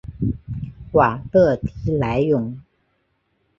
[0.93, 2.59] 瓦勒迪莱永。